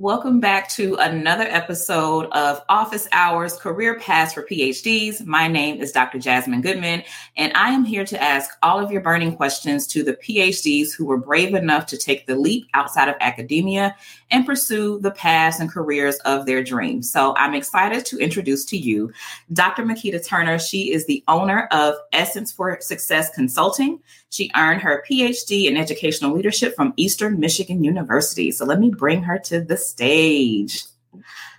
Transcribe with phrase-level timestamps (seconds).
[0.00, 5.26] Welcome back to another episode of Office Hours Career Paths for PhDs.
[5.26, 6.18] My name is Dr.
[6.18, 7.02] Jasmin Goodman,
[7.36, 11.04] and I am here to ask all of your burning questions to the PhDs who
[11.04, 13.94] were brave enough to take the leap outside of academia
[14.30, 17.10] and pursue the paths and careers of their dreams.
[17.10, 19.12] So I'm excited to introduce to you
[19.52, 19.84] Dr.
[19.84, 20.58] Makeda Turner.
[20.58, 24.00] She is the owner of Essence for Success Consulting.
[24.30, 28.52] She earned her PhD in educational leadership from Eastern Michigan University.
[28.52, 30.84] So let me bring her to the stage.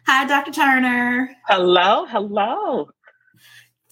[0.07, 0.51] Hi, Dr.
[0.51, 1.35] Turner.
[1.47, 2.89] Hello, hello.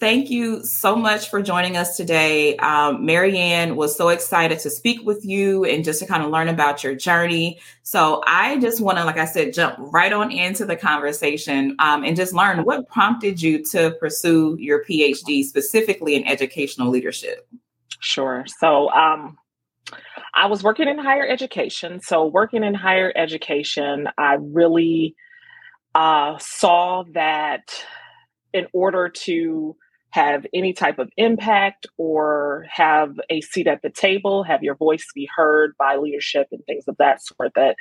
[0.00, 2.56] Thank you so much for joining us today.
[2.56, 6.48] Um, Maryann was so excited to speak with you and just to kind of learn
[6.48, 7.60] about your journey.
[7.82, 12.02] So I just want to, like I said, jump right on into the conversation um,
[12.02, 17.46] and just learn what prompted you to pursue your PhD specifically in educational leadership.
[17.98, 18.46] Sure.
[18.58, 19.36] So um,
[20.32, 22.00] I was working in higher education.
[22.00, 25.14] So, working in higher education, I really
[25.94, 27.84] uh, saw that
[28.54, 29.76] in order to
[30.10, 35.06] have any type of impact or have a seat at the table, have your voice
[35.14, 37.76] be heard by leadership and things of that sort, that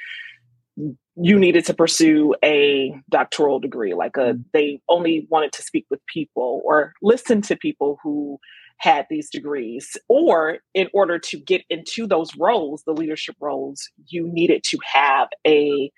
[1.15, 3.93] you needed to pursue a doctoral degree.
[3.93, 4.43] Like a, mm.
[4.53, 8.39] they only wanted to speak with people or listen to people who
[8.77, 9.97] had these degrees.
[10.07, 15.27] Or in order to get into those roles, the leadership roles, you needed to have
[15.45, 15.91] a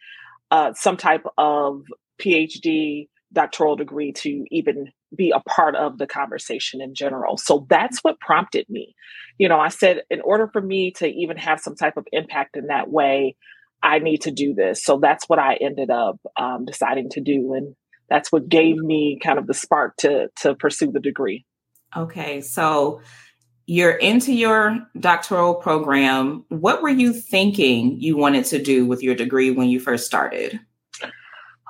[0.49, 1.83] uh, some type of
[2.19, 7.37] PhD doctoral degree to even be a part of the conversation in general.
[7.37, 8.95] So that's what prompted me.
[9.37, 12.57] You know, I said, in order for me to even have some type of impact
[12.57, 13.35] in that way,
[13.83, 14.83] I need to do this.
[14.83, 17.53] So that's what I ended up um, deciding to do.
[17.53, 17.75] And
[18.09, 21.45] that's what gave me kind of the spark to to pursue the degree.
[21.95, 23.02] Okay, so
[23.65, 26.45] you're into your doctoral program.
[26.49, 30.59] What were you thinking you wanted to do with your degree when you first started?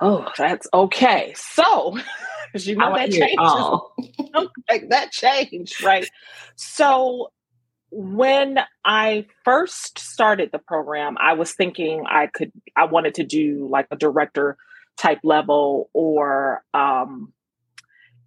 [0.02, 1.32] Oh, that's okay.
[1.36, 1.96] So,
[2.46, 4.18] because you know that changes.
[4.34, 6.10] okay, that changed, right?
[6.56, 7.30] So,
[7.92, 13.68] when I first started the program, I was thinking I could, I wanted to do
[13.70, 14.56] like a director
[14.96, 17.32] type level or um,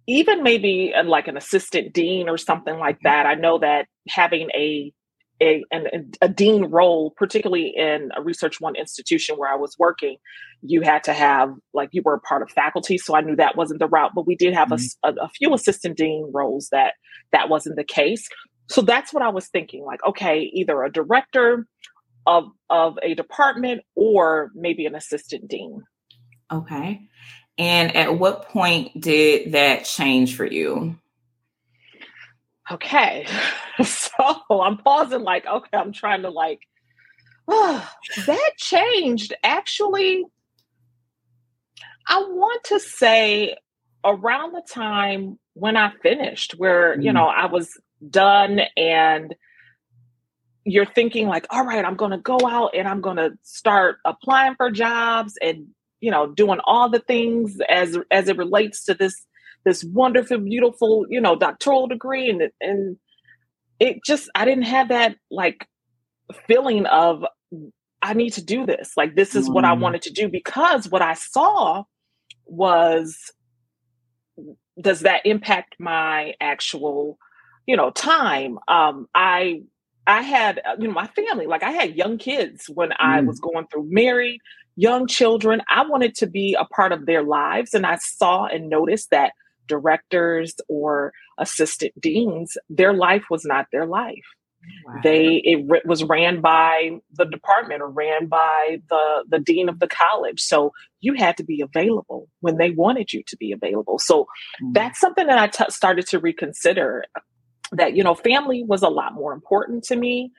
[0.06, 3.08] even maybe uh, like an assistant dean or something like mm-hmm.
[3.08, 3.26] that.
[3.26, 4.94] I know that having a
[5.40, 10.16] a, an, a dean role, particularly in a research one institution where I was working,
[10.62, 12.98] you had to have like you were a part of faculty.
[12.98, 15.18] So I knew that wasn't the route, but we did have mm-hmm.
[15.18, 16.94] a, a, few assistant dean roles that
[17.32, 18.28] that wasn't the case.
[18.68, 19.84] So that's what I was thinking.
[19.84, 21.66] Like, okay, either a director
[22.26, 25.82] of of a department or maybe an assistant dean.
[26.52, 27.02] Okay.
[27.58, 30.98] And at what point did that change for you?
[32.70, 33.26] Okay.
[33.84, 36.60] So I'm pausing, like, okay, I'm trying to, like,
[37.46, 37.86] oh,
[38.26, 39.34] that changed.
[39.44, 40.24] Actually,
[42.08, 43.58] I want to say
[44.02, 47.04] around the time when I finished, where, mm.
[47.04, 47.78] you know, I was
[48.08, 49.34] done and
[50.66, 53.98] you're thinking like all right i'm going to go out and i'm going to start
[54.04, 55.68] applying for jobs and
[56.00, 59.24] you know doing all the things as as it relates to this
[59.66, 62.96] this wonderful beautiful you know doctoral degree and and
[63.78, 65.66] it just i didn't have that like
[66.46, 67.24] feeling of
[68.00, 69.54] i need to do this like this is mm.
[69.54, 69.80] what i mm.
[69.80, 71.82] wanted to do because what i saw
[72.46, 73.32] was
[74.80, 77.18] does that impact my actual
[77.66, 79.60] you know time um i
[80.06, 82.96] i had you know my family like i had young kids when mm.
[83.00, 84.40] i was going through married
[84.76, 85.62] young children.
[85.68, 87.74] I wanted to be a part of their lives.
[87.74, 89.32] And I saw and noticed that
[89.66, 94.24] directors or assistant deans, their life was not their life.
[94.84, 95.00] Wow.
[95.02, 99.88] They it was ran by the department or ran by the the dean of the
[99.88, 100.40] college.
[100.40, 103.98] So you had to be available when they wanted you to be available.
[103.98, 104.72] So mm-hmm.
[104.72, 107.04] that's something that I t- started to reconsider.
[107.72, 110.32] That you know, family was a lot more important to me,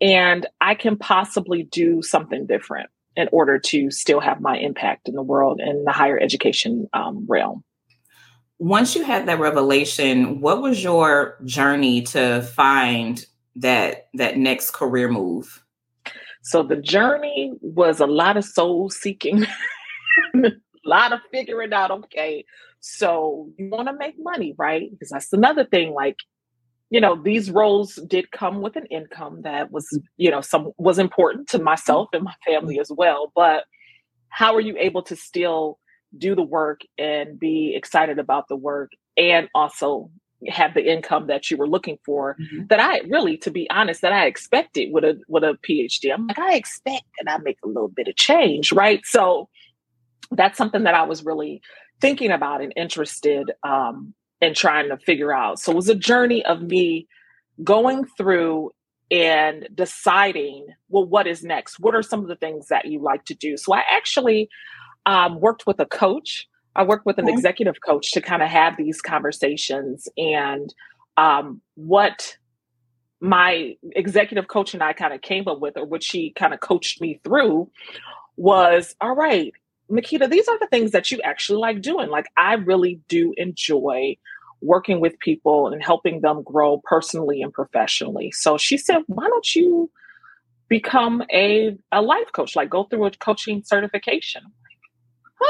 [0.00, 5.14] and I can possibly do something different in order to still have my impact in
[5.14, 7.62] the world in the higher education um, realm.
[8.62, 13.26] Once you had that revelation, what was your journey to find
[13.56, 15.64] that that next career move?
[16.42, 19.44] So the journey was a lot of soul seeking,
[20.36, 20.52] a
[20.84, 21.90] lot of figuring out.
[21.90, 22.44] Okay,
[22.78, 24.88] so you want to make money, right?
[24.92, 25.92] Because that's another thing.
[25.92, 26.18] Like
[26.88, 29.88] you know these roles did come with an income that was
[30.18, 33.64] you know some was important to myself and my family as well but
[34.28, 35.78] how are you able to still
[36.16, 40.10] do the work and be excited about the work and also
[40.48, 42.66] have the income that you were looking for mm-hmm.
[42.66, 46.12] that I really to be honest that I expected with a with a PhD.
[46.12, 49.00] I'm like I expect that I make a little bit of change, right?
[49.04, 49.48] So
[50.30, 51.60] that's something that I was really
[52.00, 55.60] thinking about and interested um, in trying to figure out.
[55.60, 57.06] So it was a journey of me
[57.62, 58.70] going through
[59.10, 61.78] and deciding, well, what is next?
[61.78, 63.56] What are some of the things that you like to do?
[63.56, 64.48] So I actually
[65.06, 66.48] um, worked with a coach.
[66.74, 67.34] I worked with an okay.
[67.34, 70.72] executive coach to kind of have these conversations and
[71.16, 72.36] um, what
[73.20, 76.60] my executive coach and I kind of came up with, or what she kind of
[76.60, 77.70] coached me through,
[78.36, 79.52] was all right,
[79.90, 82.08] Makeda, these are the things that you actually like doing.
[82.08, 84.16] Like, I really do enjoy
[84.60, 88.32] working with people and helping them grow personally and professionally.
[88.32, 89.90] So she said, why don't you
[90.68, 94.42] become a, a life coach, like go through a coaching certification?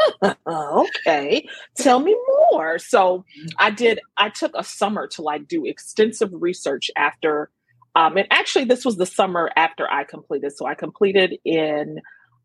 [0.47, 2.17] okay, tell me
[2.51, 2.79] more.
[2.79, 3.25] So
[3.59, 7.51] I did, I took a summer to like do extensive research after,
[7.95, 10.53] um, and actually this was the summer after I completed.
[10.57, 12.01] So I completed in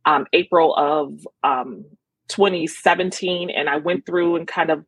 [0.06, 1.86] um, April of um,
[2.30, 4.86] 2017 and I went through and kind of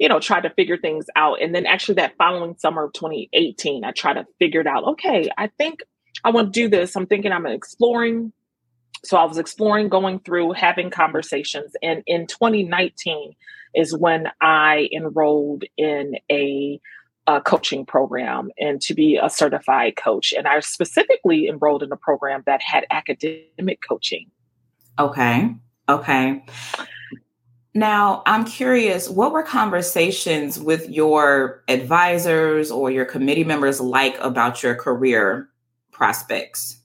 [0.00, 1.42] you know, try to figure things out.
[1.42, 4.84] And then actually that following summer of 2018, I tried to figure it out.
[4.84, 5.80] Okay, I think
[6.24, 6.96] I want to do this.
[6.96, 8.32] I'm thinking I'm exploring.
[9.04, 11.72] So I was exploring, going through, having conversations.
[11.82, 13.34] And in 2019
[13.74, 16.80] is when I enrolled in a,
[17.26, 20.34] a coaching program and to be a certified coach.
[20.36, 24.30] And I specifically enrolled in a program that had academic coaching.
[24.98, 25.54] Okay.
[25.88, 26.44] Okay.
[27.72, 34.62] Now, I'm curious, what were conversations with your advisors or your committee members like about
[34.62, 35.48] your career
[35.92, 36.79] prospects?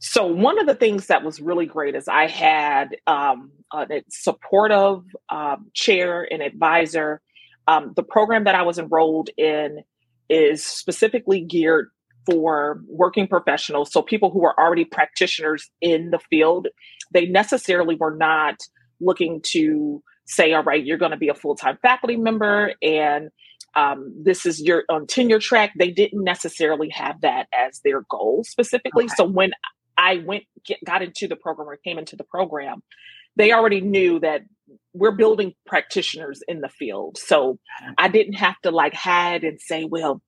[0.00, 5.02] So, one of the things that was really great is I had um, a supportive
[5.28, 7.20] um, chair and advisor.
[7.66, 9.82] Um, the program that I was enrolled in
[10.28, 11.90] is specifically geared
[12.26, 13.92] for working professionals.
[13.92, 16.68] So, people who are already practitioners in the field,
[17.12, 18.60] they necessarily were not
[19.00, 23.30] looking to say, all right, you're going to be a full time faculty member and
[23.74, 25.72] um, this is your on tenure track.
[25.78, 29.04] They didn't necessarily have that as their goal specifically.
[29.04, 29.14] Okay.
[29.16, 29.52] So when
[29.98, 32.82] I went get, got into the program or came into the program,
[33.36, 34.42] they already knew that
[34.94, 37.18] we're building practitioners in the field.
[37.18, 37.58] So
[37.98, 40.22] I didn't have to like hide and say, well,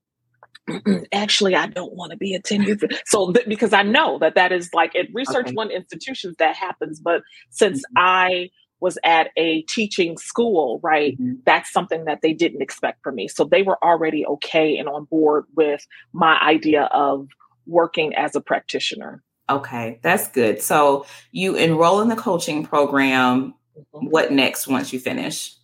[1.11, 2.83] actually i don't want to be a tenured.
[3.07, 5.55] so th- because i know that that is like at research okay.
[5.55, 7.97] one institutions that happens but since mm-hmm.
[7.97, 11.33] i was at a teaching school right mm-hmm.
[11.45, 15.05] that's something that they didn't expect from me so they were already okay and on
[15.05, 17.27] board with my idea of
[17.65, 24.05] working as a practitioner okay that's good so you enroll in the coaching program mm-hmm.
[24.07, 25.55] what next once you finish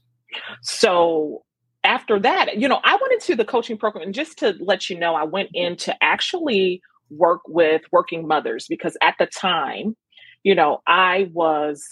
[0.62, 1.44] so
[1.88, 5.00] after that, you know, I went into the coaching program and just to let you
[5.00, 9.96] know, I went in to actually work with working mothers because at the time,
[10.44, 11.86] you know, I was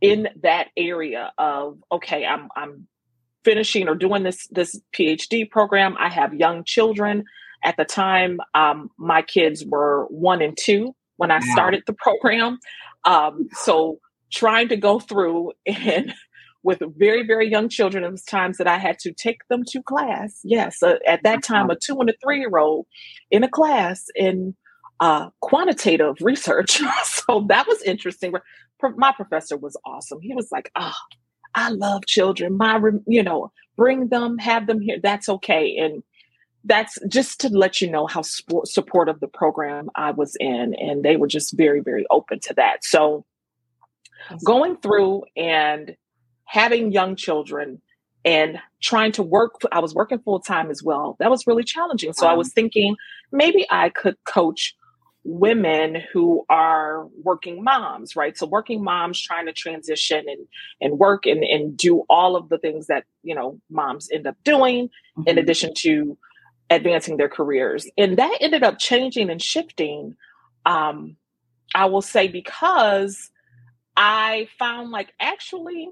[0.00, 2.86] in that area of okay, I'm I'm
[3.44, 5.96] finishing or doing this this PhD program.
[5.98, 7.24] I have young children.
[7.64, 12.58] At the time, um, my kids were one and two when I started the program.
[13.04, 13.98] Um, so
[14.32, 16.14] trying to go through and
[16.64, 18.02] with very, very young children.
[18.02, 20.40] It was times that I had to take them to class.
[20.42, 22.86] Yes, uh, at that time, a two and a three year old
[23.30, 24.56] in a class in
[24.98, 26.80] uh, quantitative research.
[27.04, 28.32] so that was interesting.
[28.96, 30.20] My professor was awesome.
[30.20, 31.16] He was like, "Ah, oh,
[31.54, 32.56] I love children.
[32.56, 34.98] My, you know, bring them, have them here.
[35.02, 36.02] That's okay." And
[36.64, 41.02] that's just to let you know how support, supportive the program I was in, and
[41.02, 42.84] they were just very, very open to that.
[42.84, 43.24] So
[44.44, 45.96] going through and
[46.44, 47.80] having young children
[48.24, 52.12] and trying to work i was working full time as well that was really challenging
[52.12, 52.96] so i was thinking
[53.32, 54.74] maybe i could coach
[55.24, 60.46] women who are working moms right so working moms trying to transition and
[60.80, 64.36] and work and and do all of the things that you know moms end up
[64.44, 65.28] doing mm-hmm.
[65.28, 66.16] in addition to
[66.74, 70.14] advancing their careers and that ended up changing and shifting
[70.66, 71.16] um
[71.74, 73.30] i will say because
[73.96, 75.88] i found like actually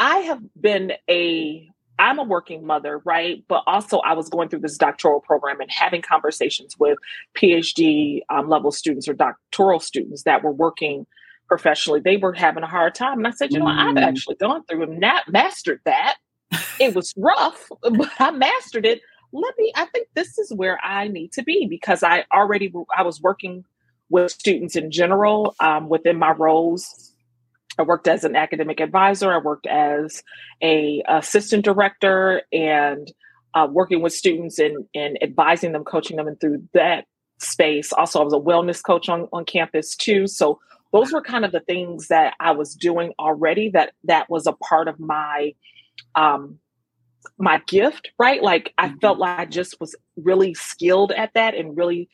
[0.00, 3.44] I have been a I'm a working mother, right?
[3.46, 6.96] But also, I was going through this doctoral program and having conversations with
[7.34, 11.06] PhD um, level students or doctoral students that were working
[11.46, 12.00] professionally.
[12.00, 13.18] They were having a hard time.
[13.18, 13.76] And I said, you know, mm.
[13.76, 16.16] I've actually gone through and not mastered that.
[16.80, 19.02] it was rough, but I mastered it.
[19.32, 23.02] Let me, I think this is where I need to be because I already, I
[23.02, 23.64] was working
[24.08, 27.10] with students in general um, within my roles
[27.80, 29.32] I worked as an academic advisor.
[29.32, 30.22] I worked as
[30.62, 33.10] a assistant director and
[33.54, 37.06] uh, working with students and, and advising them, coaching them, and through that
[37.38, 37.92] space.
[37.92, 40.26] Also, I was a wellness coach on, on campus too.
[40.26, 40.60] So
[40.92, 44.52] those were kind of the things that I was doing already that that was a
[44.52, 45.54] part of my
[46.14, 46.58] um
[47.38, 48.42] my gift, right?
[48.42, 48.98] Like I mm-hmm.
[48.98, 52.08] felt like I just was really skilled at that and really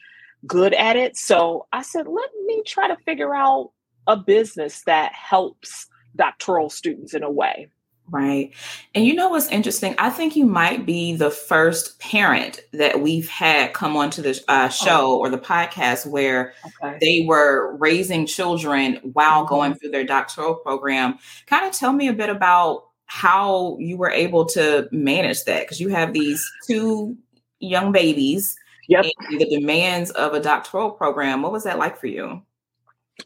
[0.46, 1.16] good at it.
[1.16, 3.70] So I said, let me try to figure out
[4.06, 7.68] a business that helps doctoral students in a way.
[8.08, 8.52] Right.
[8.94, 9.96] And you know what's interesting?
[9.98, 14.68] I think you might be the first parent that we've had come onto the uh,
[14.68, 15.18] show oh.
[15.18, 16.52] or the podcast where
[16.84, 16.98] okay.
[17.00, 19.54] they were raising children while mm-hmm.
[19.54, 21.18] going through their doctoral program.
[21.46, 25.80] Kind of tell me a bit about how you were able to manage that because
[25.80, 27.16] you have these two
[27.60, 28.56] young babies
[28.88, 29.04] yep.
[29.30, 31.42] the demands of a doctoral program.
[31.42, 32.42] What was that like for you?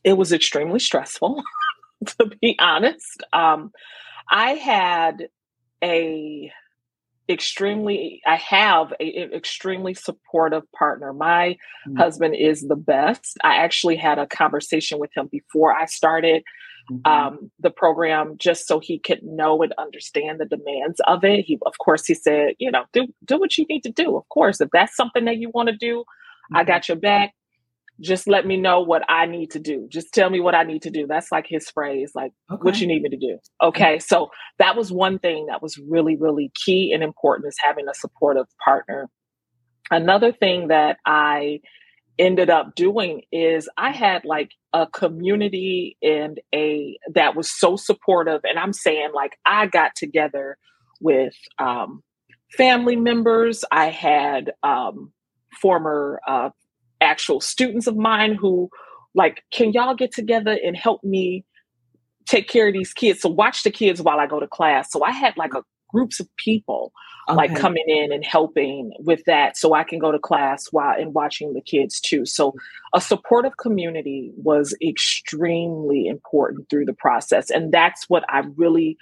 [0.04, 1.42] It was extremely stressful,
[2.06, 3.22] to be honest.
[3.32, 3.72] Um,
[4.28, 5.28] I had
[5.82, 6.52] a
[7.28, 11.56] extremely i have an extremely supportive partner my
[11.86, 11.96] mm-hmm.
[11.96, 16.42] husband is the best i actually had a conversation with him before i started
[16.90, 17.10] mm-hmm.
[17.10, 21.58] um, the program just so he could know and understand the demands of it he
[21.66, 24.60] of course he said you know do do what you need to do of course
[24.60, 26.56] if that's something that you want to do mm-hmm.
[26.56, 27.32] i got your back
[28.00, 29.86] just let me know what I need to do.
[29.90, 31.06] Just tell me what I need to do.
[31.06, 32.60] That's like his phrase, like okay.
[32.62, 33.38] what you need me to do.
[33.62, 33.98] Okay.
[33.98, 37.94] So that was one thing that was really, really key and important is having a
[37.94, 39.08] supportive partner.
[39.90, 41.60] Another thing that I
[42.20, 48.42] ended up doing is I had like a community and a that was so supportive.
[48.44, 50.58] And I'm saying like I got together
[51.00, 52.02] with um,
[52.56, 53.64] family members.
[53.72, 55.12] I had um,
[55.62, 56.50] former uh,
[57.00, 58.68] actual students of mine who
[59.14, 61.44] like can y'all get together and help me
[62.26, 65.02] take care of these kids so watch the kids while i go to class so
[65.02, 65.62] i had like a
[65.92, 66.92] groups of people
[67.28, 67.36] okay.
[67.36, 71.14] like coming in and helping with that so i can go to class while and
[71.14, 72.54] watching the kids too so
[72.94, 78.96] a supportive community was extremely important through the process and that's what i really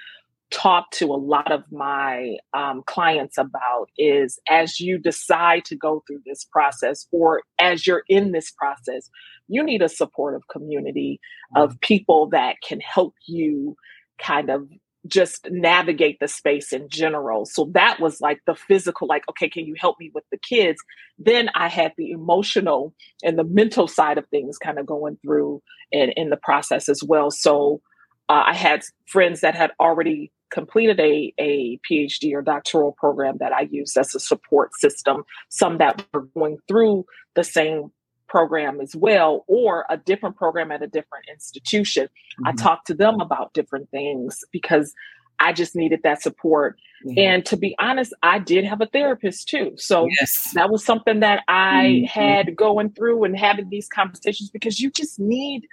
[0.51, 6.03] talk to a lot of my um, clients about is as you decide to go
[6.07, 9.11] through this process or as you're in this process
[9.49, 11.21] you need a supportive community
[11.57, 11.79] of mm-hmm.
[11.81, 13.77] people that can help you
[14.19, 14.69] kind of
[15.09, 17.47] just navigate the space in general.
[17.47, 20.81] So that was like the physical, like, okay, can you help me with the kids?
[21.19, 25.63] Then I had the emotional and the mental side of things kind of going through
[25.91, 27.31] in, in the process as well.
[27.31, 27.81] So
[28.29, 33.53] uh, I had friends that had already completed a, a PhD or doctoral program that
[33.53, 37.91] I used as a support system, some that were going through the same
[38.29, 42.05] program as well, or a different program at a different institution.
[42.05, 42.49] Mm-hmm.
[42.49, 44.95] I talked to them about different things because
[45.41, 46.79] I just needed that support.
[47.07, 47.19] Mm-hmm.
[47.19, 49.73] And to be honest, I did have a therapist too.
[49.77, 50.53] So yes.
[50.55, 52.05] that was something that I mm-hmm.
[52.07, 55.67] had going through and having these conversations because you just need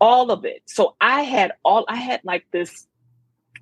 [0.00, 0.62] all of it.
[0.66, 2.86] So I had all, I had like this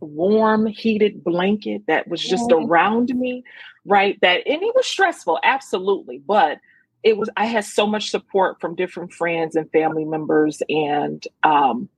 [0.00, 3.44] warm, heated blanket that was just around me,
[3.84, 4.18] right?
[4.22, 6.22] That, and it was stressful, absolutely.
[6.26, 6.58] But
[7.02, 11.88] it was, I had so much support from different friends and family members, and um,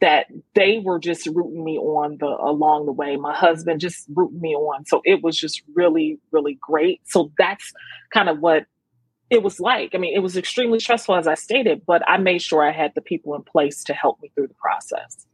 [0.00, 3.16] that they were just rooting me on the along the way.
[3.16, 4.86] My husband just rooting me on.
[4.86, 7.00] So it was just really, really great.
[7.04, 7.72] So that's
[8.12, 8.66] kind of what
[9.28, 9.94] it was like.
[9.94, 12.92] I mean, it was extremely stressful, as I stated, but I made sure I had
[12.94, 15.26] the people in place to help me through the process.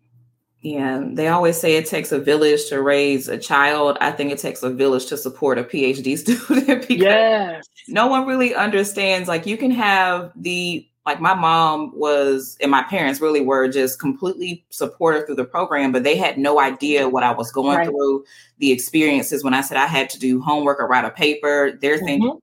[0.63, 3.99] Yeah, they always say it takes a village to raise a child.
[4.01, 7.65] I think it takes a village to support a PhD student because yes.
[7.89, 9.29] no one really understands.
[9.29, 14.01] Like, you can have the, like, my mom was, and my parents really were just
[14.01, 17.87] completely supportive through the program, but they had no idea what I was going right.
[17.87, 18.25] through,
[18.59, 21.79] the experiences when I said I had to do homework or write a paper.
[21.81, 22.07] They're mm-hmm.
[22.07, 22.41] thinking,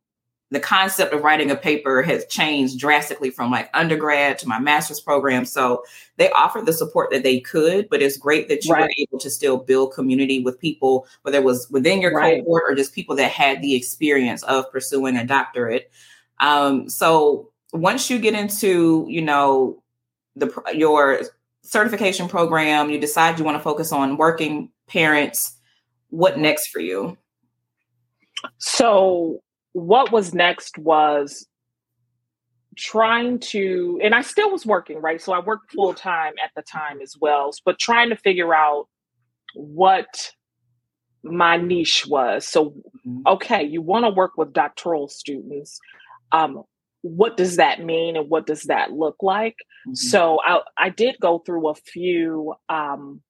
[0.54, 5.00] the concept of writing a paper has changed drastically from like undergrad to my master's
[5.00, 5.46] program.
[5.46, 5.84] So
[6.18, 8.84] they offered the support that they could, but it's great that you right.
[8.84, 12.44] were able to still build community with people, whether it was within your right.
[12.44, 15.92] cohort or just people that had the experience of pursuing a doctorate.
[16.40, 19.82] Um, so once you get into, you know,
[20.36, 21.22] the your
[21.64, 25.56] certification program, you decide you want to focus on working parents.
[26.10, 27.18] What next for you?
[28.60, 29.42] So
[29.74, 31.46] what was next was
[32.76, 35.22] trying to and i still was working right?
[35.22, 38.88] So i worked full time at the time as well but trying to figure out
[39.54, 40.32] what
[41.24, 42.48] my niche was.
[42.48, 42.72] So
[43.06, 43.22] mm-hmm.
[43.28, 45.80] okay you want to work with doctoral students.
[46.32, 46.64] Um,
[47.02, 49.58] what does that mean and what does that look like?
[49.88, 49.96] Mm-hmm.
[49.96, 53.22] so I, I did go through a few um,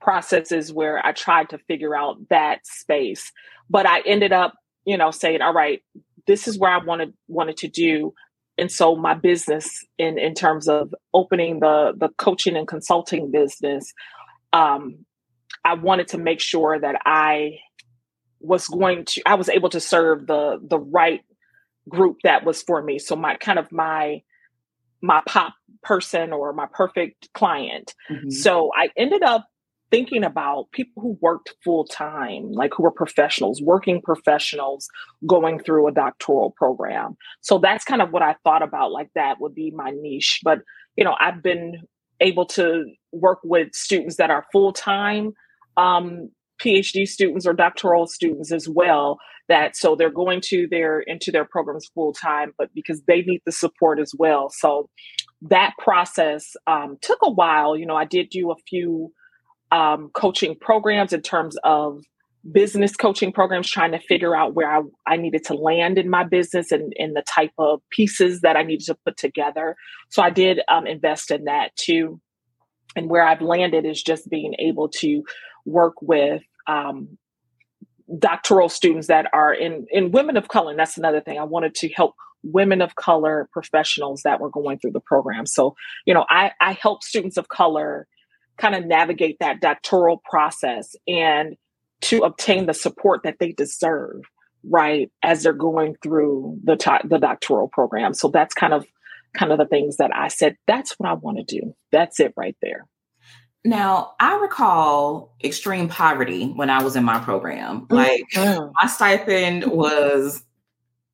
[0.00, 3.30] processes where i tried to figure out that space
[3.68, 5.82] but i ended up you know, saying, all right,
[6.26, 8.14] this is where I wanted wanted to do.
[8.58, 13.92] and so my business in in terms of opening the the coaching and consulting business
[14.52, 15.04] um
[15.64, 17.58] i wanted to make sure that i
[18.40, 21.22] was going to i was able to serve the the right
[21.88, 24.22] group that was for me so my kind of my
[25.02, 28.30] my pop person or my perfect client mm-hmm.
[28.30, 29.46] so i ended up
[29.94, 34.88] thinking about people who worked full time, like who were professionals, working professionals
[35.24, 37.16] going through a doctoral program.
[37.42, 40.40] So that's kind of what I thought about, like that would be my niche.
[40.42, 40.58] But,
[40.96, 41.82] you know, I've been
[42.20, 45.32] able to work with students that are full time
[45.76, 49.18] um, PhD students or doctoral students as well.
[49.48, 53.42] That so they're going to their into their programs full time, but because they need
[53.44, 54.48] the support as well.
[54.50, 54.88] So
[55.42, 57.76] that process um, took a while.
[57.76, 59.12] You know, I did do a few
[59.74, 62.04] um, coaching programs in terms of
[62.50, 66.24] business coaching programs, trying to figure out where I, I needed to land in my
[66.24, 69.74] business and, and the type of pieces that I needed to put together.
[70.10, 72.20] So I did um, invest in that too.
[72.94, 75.24] And where I've landed is just being able to
[75.66, 77.18] work with um,
[78.16, 80.70] doctoral students that are in, in women of color.
[80.70, 81.38] And that's another thing.
[81.38, 82.14] I wanted to help
[82.44, 85.46] women of color professionals that were going through the program.
[85.46, 85.74] So,
[86.06, 88.06] you know, I, I help students of color
[88.56, 91.56] kind of navigate that doctoral process and
[92.02, 94.22] to obtain the support that they deserve
[94.70, 98.86] right as they're going through the t- the doctoral program so that's kind of
[99.34, 102.32] kind of the things that i said that's what i want to do that's it
[102.36, 102.86] right there
[103.64, 107.94] now i recall extreme poverty when i was in my program mm-hmm.
[107.94, 108.70] like mm-hmm.
[108.80, 110.42] my stipend was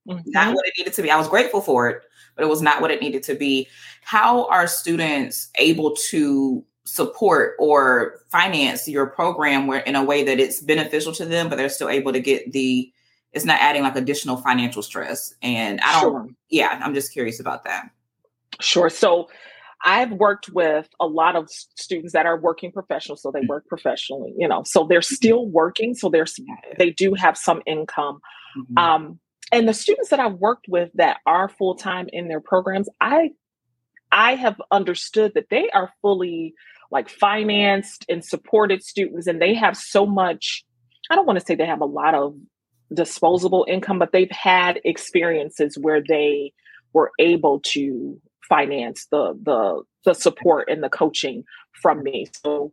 [0.09, 0.21] mm-hmm.
[0.27, 2.03] not what it needed to be i was grateful for it
[2.37, 3.67] but it was not what it needed to be
[4.03, 10.41] how are students able to support or finance your program where in a way that
[10.41, 12.93] it's beneficial to them, but they're still able to get the
[13.33, 15.33] it's not adding like additional financial stress.
[15.41, 16.29] And I don't sure.
[16.49, 17.91] yeah, I'm just curious about that.
[18.61, 18.91] Sure.
[18.91, 19.29] So
[19.85, 24.35] I've worked with a lot of students that are working professionals, so they work professionally,
[24.37, 25.15] you know, so they're mm-hmm.
[25.15, 26.27] still working, so they're
[26.77, 28.21] they do have some income.
[28.59, 28.79] Mm-hmm.
[28.79, 29.21] Um,
[29.53, 33.31] and the students that I've worked with that are full time in their programs, I
[34.11, 36.55] I have understood that they are fully
[36.91, 40.65] like financed and supported students and they have so much
[41.11, 42.35] i don't want to say they have a lot of
[42.95, 46.53] disposable income but they've had experiences where they
[46.93, 52.71] were able to finance the the the support and the coaching from me so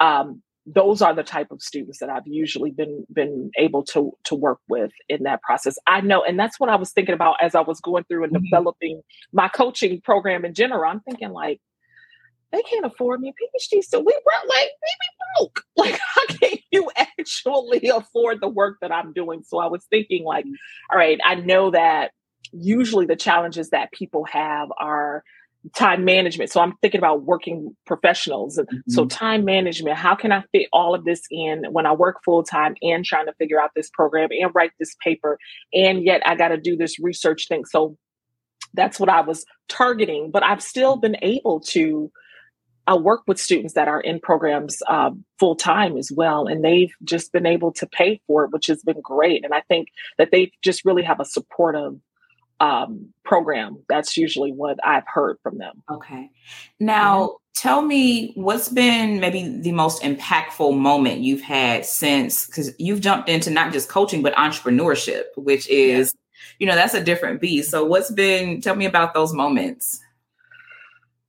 [0.00, 4.34] um, those are the type of students that I've usually been been able to to
[4.34, 5.76] work with in that process.
[5.86, 8.32] I know, and that's what I was thinking about as I was going through and
[8.32, 8.44] mm-hmm.
[8.44, 9.02] developing
[9.32, 10.90] my coaching program in general.
[10.90, 11.60] I'm thinking like,
[12.52, 13.82] they can't afford me PhD.
[13.82, 15.64] So we were like, we broke.
[15.76, 19.42] Like, how can you actually afford the work that I'm doing?
[19.42, 20.44] So I was thinking, like,
[20.92, 22.10] all right, I know that
[22.52, 25.24] usually the challenges that people have are
[25.74, 26.50] time management.
[26.50, 28.58] So I'm thinking about working professionals.
[28.58, 28.90] Mm-hmm.
[28.90, 32.42] so time management, how can I fit all of this in when I work full
[32.42, 35.38] time and trying to figure out this program and write this paper?
[35.72, 37.64] And yet I got to do this research thing.
[37.64, 37.96] So
[38.74, 42.10] that's what I was targeting, but I've still been able to
[42.86, 46.92] I work with students that are in programs uh, full time as well, and they've
[47.04, 49.44] just been able to pay for it, which has been great.
[49.44, 49.88] And I think
[50.18, 51.94] that they just really have a supportive
[52.60, 53.82] um, program.
[53.88, 55.82] That's usually what I've heard from them.
[55.90, 56.30] Okay.
[56.78, 57.36] Now, mm-hmm.
[57.54, 63.28] tell me what's been maybe the most impactful moment you've had since, because you've jumped
[63.28, 66.40] into not just coaching, but entrepreneurship, which is, yeah.
[66.58, 67.70] you know, that's a different beast.
[67.70, 70.00] So, what's been, tell me about those moments.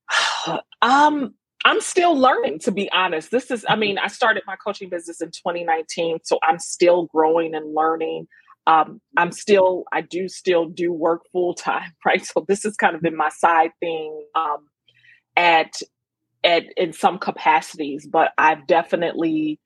[0.81, 1.33] um,
[1.63, 3.31] I'm still learning, to be honest.
[3.31, 7.53] This is, I mean, I started my coaching business in 2019, so I'm still growing
[7.53, 8.27] and learning.
[8.67, 12.25] Um, I'm still, I do still do work full time, right?
[12.25, 14.67] So this has kind of been my side thing um,
[15.35, 15.73] at
[16.43, 19.59] at in some capacities, but I've definitely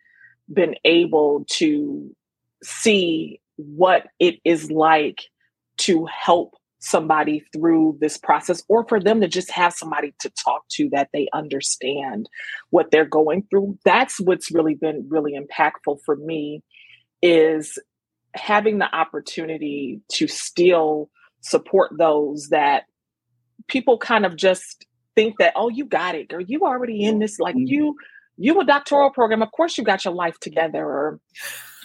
[0.53, 2.13] been able to
[2.63, 5.21] see what it is like
[5.77, 10.61] to help somebody through this process or for them to just have somebody to talk
[10.69, 12.29] to that they understand
[12.69, 13.77] what they're going through.
[13.83, 16.61] That's what's really been really impactful for me
[17.23, 17.79] is
[18.35, 21.09] having the opportunity to still
[21.41, 22.83] support those that
[23.67, 27.39] people kind of just think that oh you got it or you already in this
[27.39, 27.65] like mm-hmm.
[27.65, 27.95] you
[28.37, 29.41] you a doctoral program.
[29.41, 31.19] Of course you got your life together or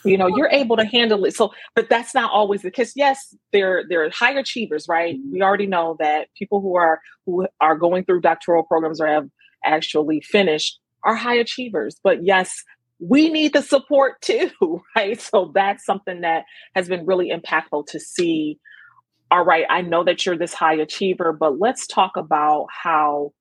[0.04, 1.34] you know you're able to handle it.
[1.34, 2.92] So but that's not always the case.
[2.96, 5.16] Yes they're they're high achievers right?
[5.16, 5.32] Mm-hmm.
[5.32, 9.28] we already know that people who are who are going through doctoral programs or have
[9.64, 11.96] actually finished are high achievers.
[12.02, 12.64] But yes
[12.98, 14.50] we need the support too
[14.96, 15.20] right?
[15.20, 18.58] So that's something that has been really impactful to see.
[19.32, 23.32] All right, I know that you're this high achiever, but let's talk about how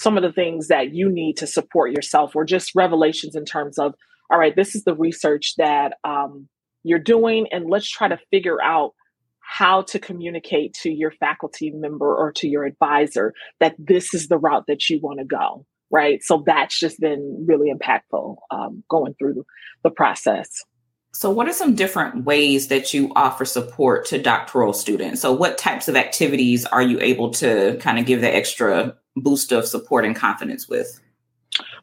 [0.00, 3.78] some of the things that you need to support yourself or just revelations in terms
[3.78, 3.94] of,
[4.30, 6.48] all right, this is the research that um,
[6.82, 8.94] you're doing, and let's try to figure out
[9.40, 14.38] how to communicate to your faculty member or to your advisor that this is the
[14.38, 16.22] route that you want to go right?
[16.22, 19.44] So that's just been really impactful um, going through
[19.82, 20.64] the process.
[21.12, 25.20] So what are some different ways that you offer support to doctoral students?
[25.20, 29.50] So what types of activities are you able to kind of give the extra boost
[29.50, 31.00] of support and confidence with?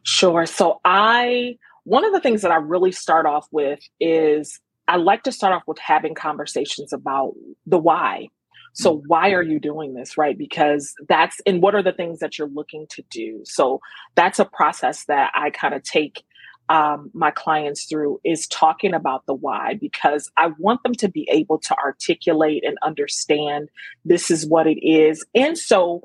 [0.02, 0.46] Sure.
[0.46, 1.56] So i
[1.88, 5.52] one of the things that i really start off with is I like to start
[5.52, 7.34] off with having conversations about
[7.66, 8.28] the why.
[8.72, 9.02] So, mm.
[9.06, 10.36] why are you doing this, right?
[10.36, 13.42] Because that's, and what are the things that you're looking to do?
[13.44, 13.80] So,
[14.14, 16.24] that's a process that I kind of take
[16.70, 21.26] um, my clients through is talking about the why because I want them to be
[21.30, 23.70] able to articulate and understand
[24.04, 25.24] this is what it is.
[25.34, 26.02] And so,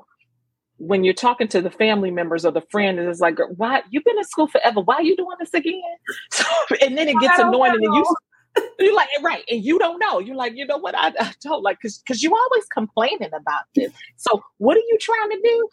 [0.78, 4.18] when you're talking to the family members or the friend, it's like, why you've been
[4.18, 4.80] in school forever?
[4.80, 5.80] Why are you doing this again?
[6.32, 6.44] So,
[6.80, 8.04] and then it gets annoying, and you
[8.78, 10.18] you're like right and you don't know.
[10.18, 10.94] You're like you know what?
[10.96, 13.92] I, I don't like because because you always complaining about this.
[14.16, 15.68] So what are you trying to do?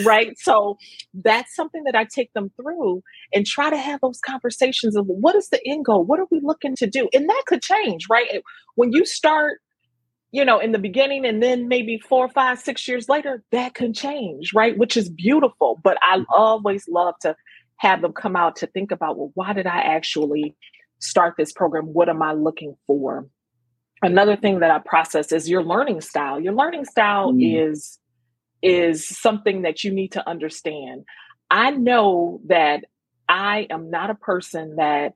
[0.04, 0.38] Right?
[0.38, 0.78] So
[1.14, 3.02] that's something that i take them through
[3.34, 6.04] and try to have those conversations of what is the end goal?
[6.04, 7.08] What are we looking to do?
[7.12, 8.42] And that could change right?
[8.76, 9.60] When you start
[10.32, 13.92] you know in the beginning and then maybe four five six years later that can
[13.92, 17.34] change right which is beautiful but i always love to
[17.76, 20.54] have them come out to think about well why did i actually
[21.00, 23.26] start this program, what am I looking for?
[24.02, 26.40] Another thing that I process is your learning style.
[26.40, 27.72] Your learning style mm.
[27.72, 27.98] is
[28.62, 31.04] is something that you need to understand.
[31.50, 32.84] I know that
[33.28, 35.14] I am not a person that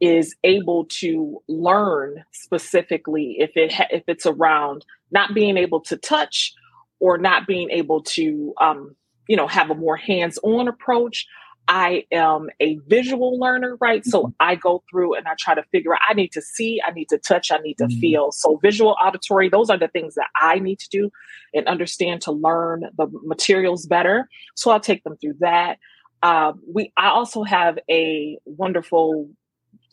[0.00, 5.96] is able to learn specifically if it ha- if it's around not being able to
[5.96, 6.52] touch
[7.00, 8.94] or not being able to um,
[9.28, 11.26] you know have a more hands-on approach
[11.68, 14.04] I am a visual learner, right?
[14.04, 14.32] So mm-hmm.
[14.38, 17.08] I go through and I try to figure out I need to see, I need
[17.08, 18.00] to touch, I need to mm-hmm.
[18.00, 18.32] feel.
[18.32, 21.10] So visual, auditory, those are the things that I need to do
[21.54, 24.28] and understand to learn the materials better.
[24.54, 25.78] So I'll take them through that.
[26.22, 29.28] Uh, we I also have a wonderful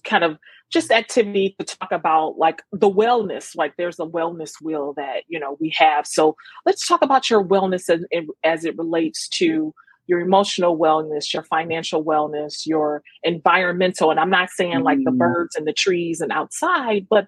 [0.04, 0.38] kind of
[0.72, 5.40] just activity to talk about like the wellness like there's a wellness wheel that you
[5.40, 6.36] know we have so
[6.66, 8.04] let's talk about your wellness as,
[8.44, 9.74] as it relates to
[10.08, 14.12] your emotional wellness, your financial wellness, your environmental.
[14.12, 15.18] And I'm not saying like the mm.
[15.18, 17.26] birds and the trees and outside, but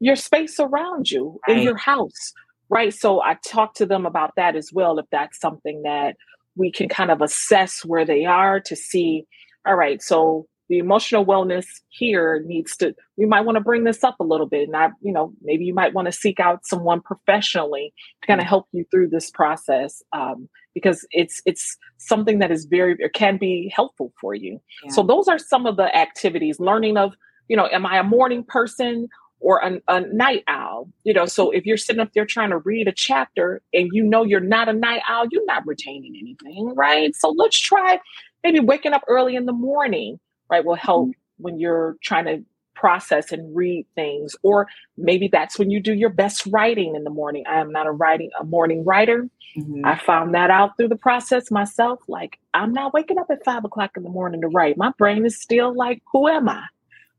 [0.00, 1.56] your space around you right.
[1.56, 2.32] in your house.
[2.70, 2.92] Right.
[2.92, 6.16] So I talk to them about that as well, if that's something that
[6.54, 9.24] we can kind of assess where they are to see,
[9.66, 14.04] all right, so the emotional wellness here needs to we might want to bring this
[14.04, 16.64] up a little bit and i you know maybe you might want to seek out
[16.64, 22.38] someone professionally to kind of help you through this process um, because it's it's something
[22.38, 24.60] that is very or can be helpful for you.
[24.84, 24.92] Yeah.
[24.92, 27.14] so those are some of the activities learning of
[27.48, 29.08] you know am i a morning person
[29.40, 30.88] or a, a night owl?
[31.04, 34.04] You know so if you're sitting up there trying to read a chapter and you
[34.04, 37.14] know you're not a night owl you're not retaining anything right?
[37.16, 37.98] So let's try
[38.44, 40.20] maybe waking up early in the morning
[40.50, 41.42] right, will help mm-hmm.
[41.42, 44.36] when you're trying to process and read things.
[44.42, 47.44] Or maybe that's when you do your best writing in the morning.
[47.48, 49.28] I am not a writing a morning writer.
[49.56, 49.84] Mm-hmm.
[49.84, 52.00] I found that out through the process myself.
[52.08, 54.76] Like I'm not waking up at five o'clock in the morning to write.
[54.76, 56.62] My brain is still like, who am I?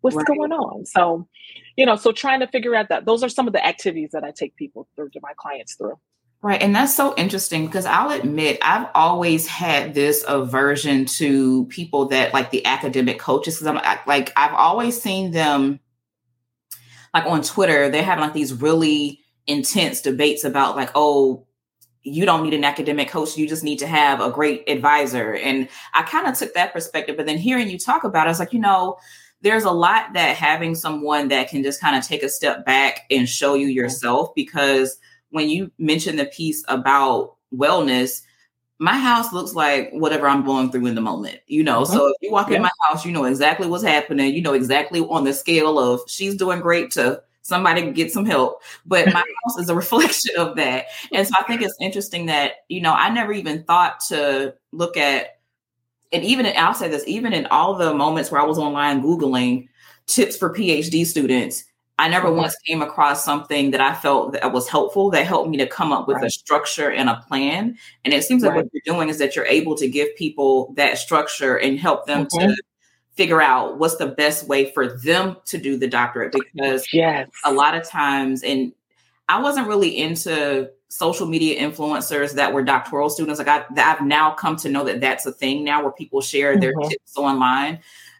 [0.01, 0.25] What's right.
[0.25, 0.85] going on?
[0.85, 1.27] So,
[1.75, 4.23] you know, so trying to figure out that those are some of the activities that
[4.23, 5.99] I take people through to my clients through.
[6.41, 6.61] Right.
[6.61, 12.33] And that's so interesting because I'll admit I've always had this aversion to people that
[12.33, 13.55] like the academic coaches.
[13.55, 15.81] Because I'm like, I've always seen them
[17.13, 21.45] like on Twitter, they're having like these really intense debates about like, oh,
[22.03, 23.37] you don't need an academic coach.
[23.37, 25.35] You just need to have a great advisor.
[25.35, 27.17] And I kind of took that perspective.
[27.17, 28.97] But then hearing you talk about it, I was like, you know,
[29.41, 33.01] there's a lot that having someone that can just kind of take a step back
[33.11, 34.97] and show you yourself because
[35.31, 38.21] when you mentioned the piece about wellness,
[38.79, 41.83] my house looks like whatever I'm going through in the moment, you know.
[41.83, 41.93] Mm-hmm.
[41.93, 42.57] So if you walk yeah.
[42.57, 44.33] in my house, you know exactly what's happening.
[44.33, 48.61] You know exactly on the scale of she's doing great to somebody get some help.
[48.85, 50.85] But my house is a reflection of that.
[51.11, 54.95] And so I think it's interesting that, you know, I never even thought to look
[54.95, 55.39] at,
[56.13, 59.03] and even in, I'll say this, even in all the moments where I was online
[59.03, 59.67] Googling
[60.07, 61.65] tips for PhD students,
[61.99, 65.57] I never once came across something that I felt that was helpful that helped me
[65.57, 66.27] to come up with right.
[66.27, 67.77] a structure and a plan.
[68.05, 68.63] And it seems like right.
[68.63, 72.25] what you're doing is that you're able to give people that structure and help them
[72.27, 72.51] mm-hmm.
[72.51, 72.63] to
[73.15, 77.29] figure out what's the best way for them to do the doctorate because yes.
[77.43, 78.71] a lot of times and
[79.27, 83.39] I wasn't really into social media influencers that were doctoral students.
[83.39, 86.57] Like I, I've now come to know that that's a thing now where people share
[86.57, 86.87] their mm-hmm.
[86.87, 87.79] tips online.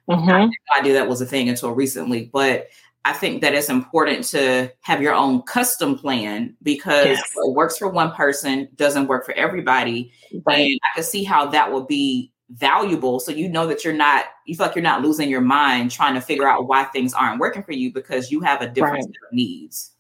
[0.09, 0.29] Mm-hmm.
[0.29, 2.67] I had no idea that was a thing until recently, but
[3.05, 7.31] I think that it's important to have your own custom plan because yes.
[7.33, 10.12] what works for one person doesn't work for everybody.
[10.45, 10.71] Right.
[10.71, 13.19] And I can see how that would be valuable.
[13.19, 16.15] So you know that you're not, you feel like you're not losing your mind trying
[16.15, 19.03] to figure out why things aren't working for you because you have a different right.
[19.03, 19.91] set of needs.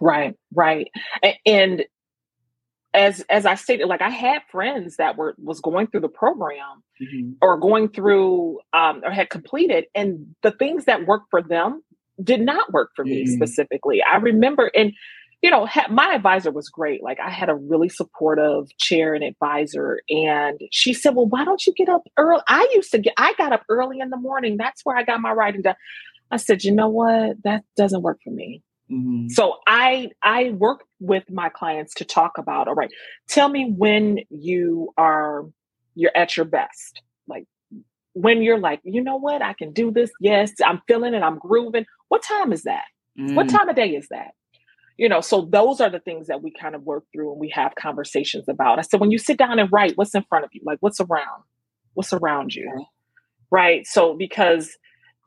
[0.00, 0.88] Right, right.
[1.44, 1.84] And
[2.94, 6.82] as as I stated, like I had friends that were was going through the program
[7.00, 7.32] mm-hmm.
[7.42, 11.82] or going through um, or had completed, and the things that worked for them
[12.22, 13.34] did not work for me mm-hmm.
[13.34, 14.02] specifically.
[14.02, 14.92] I remember, and
[15.42, 17.02] you know, ha- my advisor was great.
[17.02, 21.64] Like I had a really supportive chair and advisor, and she said, "Well, why don't
[21.66, 24.56] you get up early?" I used to get, I got up early in the morning.
[24.56, 25.76] That's where I got my writing done.
[26.30, 27.42] I said, "You know what?
[27.44, 29.28] That doesn't work for me." Mm-hmm.
[29.28, 32.90] So I I work with my clients to talk about all right,
[33.28, 35.44] tell me when you are
[35.94, 37.02] you're at your best.
[38.14, 40.10] When you're like, you know what, I can do this.
[40.20, 41.86] Yes, I'm feeling it, I'm grooving.
[42.08, 42.84] What time is that?
[43.18, 43.34] Mm-hmm.
[43.34, 44.32] What time of day is that?
[44.96, 47.48] You know, so those are the things that we kind of work through and we
[47.50, 48.78] have conversations about.
[48.78, 50.60] I said, when you sit down and write, what's in front of you?
[50.64, 51.44] Like what's around?
[51.94, 52.86] What's around you?
[53.50, 53.86] Right.
[53.86, 54.76] So because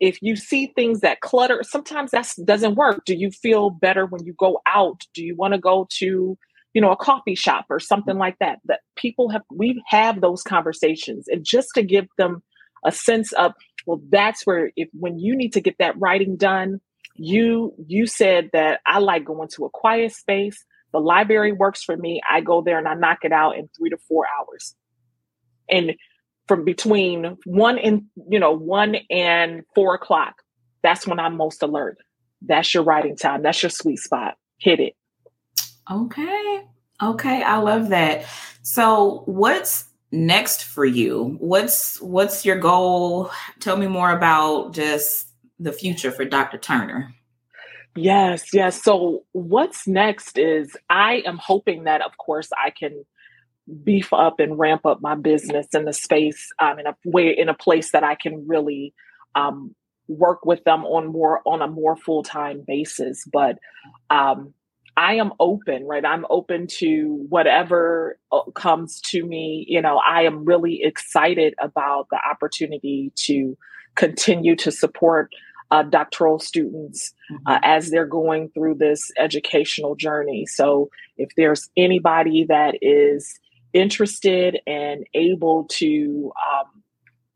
[0.02, 4.26] if you see things that clutter sometimes that doesn't work do you feel better when
[4.26, 6.38] you go out do you want to go to
[6.74, 10.44] you know a coffee shop or something like that that people have we have those
[10.44, 12.44] conversations and just to give them
[12.86, 13.54] a sense of
[13.86, 16.80] well that's where if when you need to get that writing done
[17.16, 20.66] you you said that i like going to a quiet space.
[20.94, 22.22] The library works for me.
[22.30, 24.76] I go there and i knock it out in three to four hours.
[25.70, 25.94] And
[26.48, 30.36] from between one and you know one and four o'clock
[30.82, 31.98] that's when i'm most alert.
[32.42, 33.44] That's your writing time.
[33.44, 34.36] That's your sweet spot.
[34.58, 34.96] Hit it.
[35.90, 36.62] Okay.
[37.02, 37.44] Okay.
[37.44, 38.26] I love that.
[38.64, 41.38] So what's next for you?
[41.40, 43.32] What's what's your goal?
[43.60, 45.28] Tell me more about just
[45.60, 47.14] the future for dr turner.
[47.96, 48.82] Yes yes.
[48.82, 53.04] So what's next is i am hoping that of course i can
[53.84, 57.50] beef up and ramp up my business in the space um, in a way in
[57.50, 58.94] a place that I can really
[59.36, 59.76] um,
[60.08, 63.26] work with them on more on a more full time basis.
[63.32, 63.58] But
[64.10, 64.54] um,
[64.98, 66.06] I am open, right?
[66.06, 69.66] I'm open to whatever uh, comes to me.
[69.68, 73.58] You know, I am really excited about the opportunity to
[73.96, 75.32] continue to support
[75.72, 77.14] uh, doctoral students
[77.46, 77.64] uh, mm-hmm.
[77.64, 80.46] as they're going through this educational journey.
[80.46, 83.40] So, if there's anybody that is
[83.74, 86.84] interested and able to, um,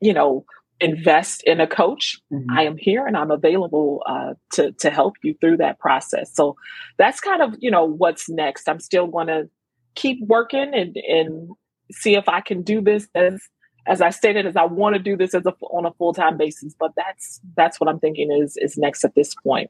[0.02, 0.46] you know,
[0.80, 2.52] invest in a coach, mm-hmm.
[2.52, 6.34] I am here and I'm available uh, to to help you through that process.
[6.34, 6.56] So
[6.98, 8.68] that's kind of you know what's next.
[8.68, 9.50] I'm still going to
[9.96, 11.50] keep working and and
[11.92, 13.42] see if I can do this as
[13.88, 16.38] as I stated as I want to do this as a on a full time
[16.38, 16.76] basis.
[16.78, 19.70] But that's that's what I'm thinking is is next at this point.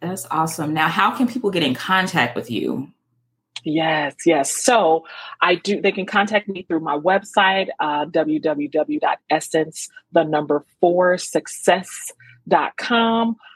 [0.00, 0.74] That's awesome.
[0.74, 2.92] Now, how can people get in contact with you?
[3.64, 4.54] Yes, yes.
[4.54, 5.04] So
[5.40, 12.16] I do, they can contact me through my website, uh, www.essence, the number four success.com.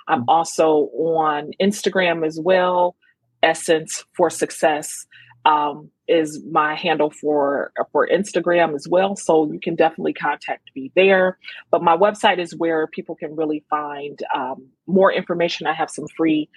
[0.08, 2.96] I'm also on Instagram as well,
[3.42, 5.06] Essence for Success
[5.44, 9.16] um, is my handle for for Instagram as well.
[9.16, 11.38] So you can definitely contact me there.
[11.70, 15.66] But my website is where people can really find um, more information.
[15.66, 16.48] I have some free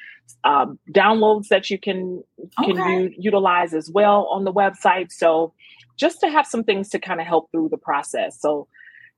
[0.43, 2.23] um, downloads that you can
[2.63, 3.03] can okay.
[3.03, 5.11] u- utilize as well on the website.
[5.11, 5.53] So
[5.97, 8.39] just to have some things to kind of help through the process.
[8.39, 8.67] So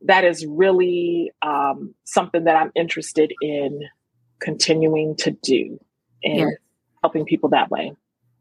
[0.01, 3.81] that is really um, something that I'm interested in
[4.39, 5.79] continuing to do
[6.23, 6.49] and yeah.
[7.01, 7.93] helping people that way.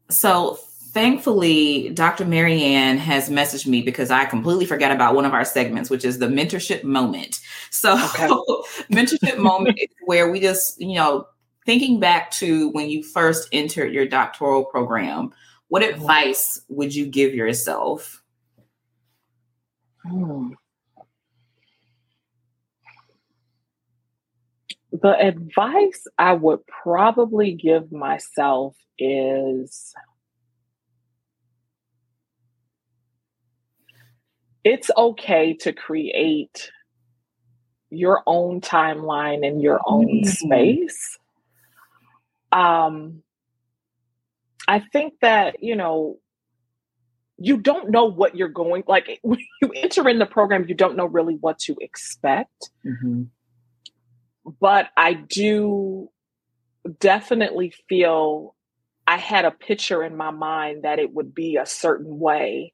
[0.09, 0.59] So
[0.97, 2.25] thankfully, Dr.
[2.25, 6.17] Maryann has messaged me because I completely forgot about one of our segments, which is
[6.17, 7.39] the mentorship moment.
[7.69, 8.27] So, okay.
[8.91, 11.27] mentorship moment is where we just, you know,
[11.65, 15.31] thinking back to when you first entered your doctoral program,
[15.67, 15.93] what mm-hmm.
[15.93, 18.23] advice would you give yourself?
[20.03, 20.53] Hmm.
[24.93, 29.93] The advice I would probably give myself is
[34.67, 36.71] it's okay to create
[37.89, 40.27] your own timeline and your own mm-hmm.
[40.27, 41.17] space.
[42.51, 43.23] Um,
[44.67, 46.17] I think that, you know,
[47.37, 50.97] you don't know what you're going like when you enter in the program you don't
[50.97, 53.25] know really what to expect mm-hmm.
[54.59, 56.09] but i do
[56.99, 58.55] definitely feel
[59.05, 62.73] i I had a picture in my mind that it would be a certain way.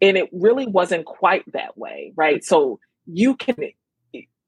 [0.00, 2.42] And it really wasn't quite that way, right?
[2.44, 3.56] So you can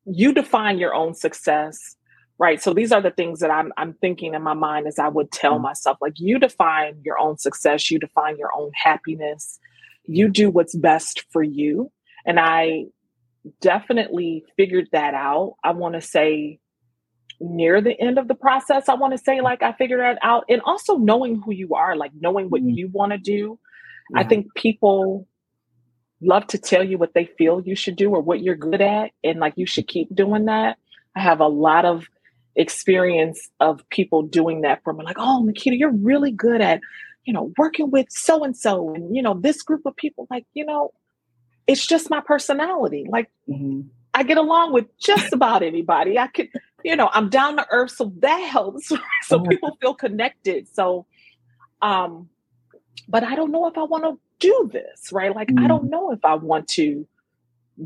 [0.05, 1.97] you define your own success,
[2.39, 2.61] right?
[2.63, 5.31] So these are the things that I'm I'm thinking in my mind as I would
[5.31, 5.63] tell mm-hmm.
[5.63, 9.59] myself like you define your own success, you define your own happiness.
[10.05, 11.93] You do what's best for you.
[12.27, 12.87] And I
[13.61, 15.55] definitely figured that out.
[15.63, 16.59] I want to say
[17.41, 20.45] near the end of the process, I want to say like I figured that out.
[20.49, 22.71] And also knowing who you are, like knowing what mm-hmm.
[22.71, 23.59] you want to do.
[24.11, 24.21] Yeah.
[24.21, 25.27] I think people
[26.23, 29.11] love to tell you what they feel you should do or what you're good at.
[29.23, 30.79] And like you should keep doing that.
[31.17, 32.09] I have a lot of
[32.57, 36.81] experience of people doing that for me, like, oh, Makeda, you're really good at,
[37.25, 40.27] you know, working with so and so and, you know, this group of people.
[40.31, 40.93] Like, you know,
[41.67, 43.07] it's just my personality.
[43.09, 43.83] Like, mm-hmm.
[44.15, 46.19] I get along with just about anybody.
[46.19, 46.49] I could,
[46.85, 48.89] you know, I'm down to earth, so that helps.
[49.23, 49.45] so oh.
[49.45, 50.69] people feel connected.
[50.75, 51.07] So,
[51.81, 52.29] um,
[53.09, 55.35] but I don't know if I want to do this, right?
[55.35, 55.65] Like, mm.
[55.65, 55.91] I don't mm.
[55.91, 57.07] know if I want to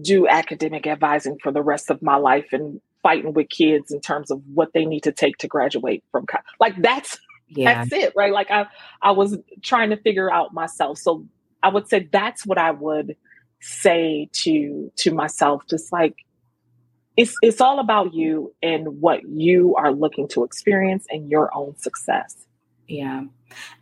[0.03, 4.31] do academic advising for the rest of my life and fighting with kids in terms
[4.31, 6.45] of what they need to take to graduate from college.
[6.59, 7.85] Like, that's yeah.
[7.85, 8.33] that's it, right?
[8.33, 8.66] Like, I
[9.01, 10.99] I was trying to figure out myself.
[10.99, 11.27] So
[11.62, 13.16] I would say that's what I would
[13.61, 16.16] say to to myself, just like
[17.16, 21.77] it's it's all about you and what you are looking to experience and your own
[21.79, 22.47] success.
[22.88, 23.25] Yeah.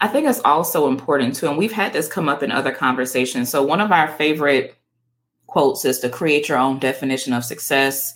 [0.00, 3.50] I think it's also important too, and we've had this come up in other conversations.
[3.50, 4.76] So one of our favorite
[5.46, 8.14] quotes is to create your own definition of success.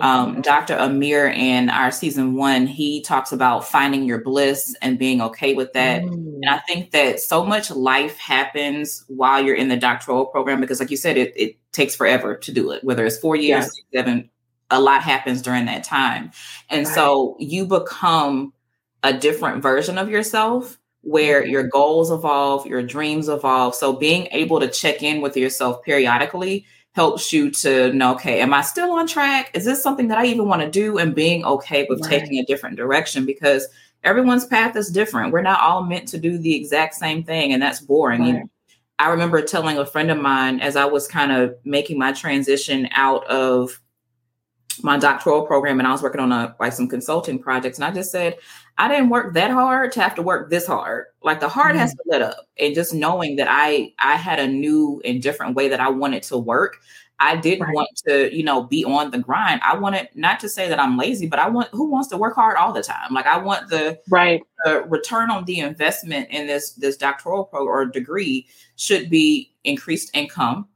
[0.00, 0.40] Um.
[0.40, 0.76] Dr.
[0.76, 5.72] Amir in our season one, he talks about finding your bliss and being okay with
[5.72, 6.02] that.
[6.02, 6.36] Mm.
[6.42, 10.78] And I think that so much life happens while you're in the doctoral program because,
[10.78, 14.00] like you said, it, it takes forever to do it, whether it's four years, yeah.
[14.00, 14.30] seven,
[14.70, 16.30] a lot happens during that time.
[16.70, 16.94] And right.
[16.94, 18.52] so you become
[19.02, 23.74] a different version of yourself where your goals evolve, your dreams evolve.
[23.74, 28.52] So being able to check in with yourself periodically helps you to know, okay, am
[28.52, 29.50] I still on track?
[29.54, 30.98] Is this something that I even want to do?
[30.98, 32.10] And being okay with right.
[32.10, 33.66] taking a different direction because
[34.02, 35.32] everyone's path is different.
[35.32, 38.34] We're not all meant to do the exact same thing, and that's boring.
[38.34, 38.44] Right.
[38.98, 42.88] I remember telling a friend of mine as I was kind of making my transition
[42.92, 43.80] out of
[44.82, 47.90] my doctoral program and I was working on a like some consulting projects and I
[47.90, 48.36] just said
[48.78, 51.06] I didn't work that hard to have to work this hard.
[51.22, 51.78] Like the heart mm-hmm.
[51.78, 55.54] has to let up and just knowing that I I had a new and different
[55.54, 56.78] way that I wanted to work.
[57.22, 57.74] I didn't right.
[57.74, 59.60] want to, you know, be on the grind.
[59.62, 62.34] I wanted not to say that I'm lazy, but I want who wants to work
[62.34, 63.12] hard all the time.
[63.12, 67.68] Like I want the right the return on the investment in this this doctoral program
[67.68, 70.66] or degree should be increased income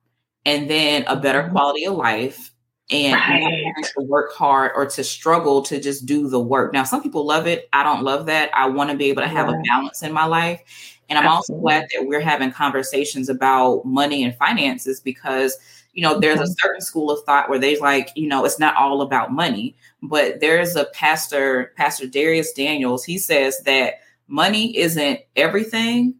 [0.44, 1.52] and then a better mm-hmm.
[1.52, 2.53] quality of life
[2.90, 3.72] and right.
[3.82, 6.72] to work hard or to struggle to just do the work.
[6.72, 7.68] Now, some people love it.
[7.72, 8.50] I don't love that.
[8.54, 10.60] I want to be able to have a balance in my life.
[11.08, 11.54] And I'm Absolutely.
[11.54, 15.56] also glad that we're having conversations about money and finances because,
[15.92, 16.52] you know, there's a mm-hmm.
[16.58, 19.74] certain school of thought where they like, you know, it's not all about money.
[20.02, 23.94] But there's a pastor, Pastor Dharius Daniels, he says that
[24.28, 26.14] money isn't everything,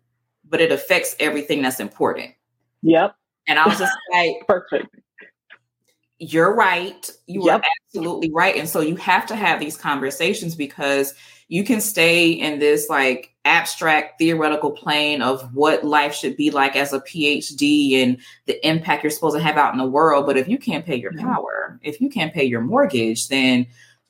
[0.48, 2.33] but it affects everything that's important.
[2.83, 3.14] Yep.
[3.48, 4.94] And I was just like, perfect
[6.18, 7.11] you're right.
[7.27, 7.61] You yep.
[7.61, 8.57] are absolutely right.
[8.57, 11.14] And so you have to have these conversations because
[11.48, 16.77] you can stay in this like abstract theoretical plane of what life should be like
[16.77, 20.27] as a PhD and the impact you're supposed to have out in the world.
[20.27, 21.27] But if you can't pay your mm-hmm.
[21.27, 23.66] power, if you can't pay your mortgage, then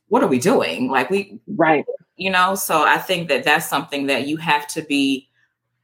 [0.08, 0.90] what are we doing?
[0.90, 1.84] Like we, right.
[2.16, 5.28] You know, so I think that that's something that you have to be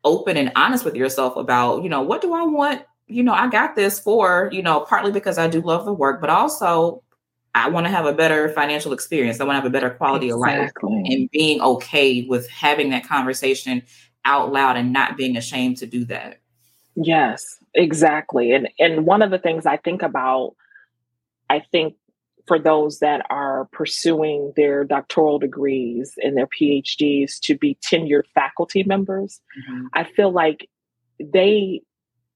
[0.05, 3.49] open and honest with yourself about, you know, what do I want you know, I
[3.49, 7.03] got this for, you know, partly because I do love the work, but also
[7.55, 9.41] I want to have a better financial experience.
[9.41, 10.69] I want to have a better quality exactly.
[10.89, 13.83] of life and being okay with having that conversation
[14.25, 16.41] out loud and not being ashamed to do that.
[16.95, 18.53] Yes, exactly.
[18.53, 20.55] And and one of the things I think about
[21.49, 21.95] I think
[22.47, 28.83] for those that are pursuing their doctoral degrees and their PhDs to be tenured faculty
[28.83, 29.87] members, mm-hmm.
[29.95, 30.69] I feel like
[31.21, 31.83] they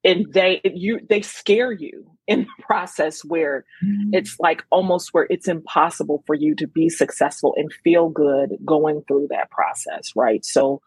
[0.05, 4.11] and they you they scare you in the process where mm-hmm.
[4.13, 9.03] it's like almost where it's impossible for you to be successful and feel good going
[9.09, 10.81] through that process right so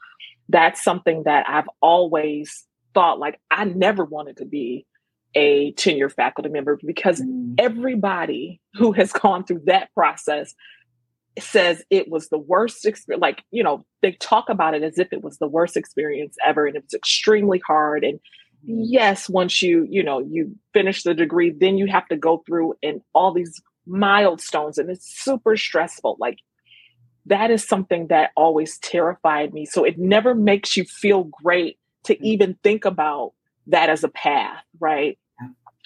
[0.49, 4.85] that's something that i've always thought like i never wanted to be
[5.35, 7.53] a tenure faculty member because mm-hmm.
[7.57, 10.53] everybody who has gone through that process
[11.39, 15.11] says it was the worst experience like you know they talk about it as if
[15.11, 18.19] it was the worst experience ever and it was extremely hard and
[18.63, 22.73] yes once you you know you finish the degree then you have to go through
[22.83, 26.39] and all these milestones and it's super stressful like
[27.27, 29.65] that is something that always terrified me.
[29.65, 32.25] So it never makes you feel great to mm-hmm.
[32.25, 33.33] even think about
[33.67, 35.19] that as a path, right?